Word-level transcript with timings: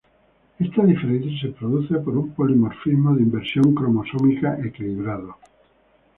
Esta 0.57 0.83
diferencia 0.83 1.31
se 1.39 1.49
produce 1.55 1.93
por 1.99 2.17
un 2.17 2.31
polimorfismo 2.33 3.13
de 3.13 3.21
inversión 3.21 3.75
cromosómica 3.75 4.57
equilibrado. 4.65 5.37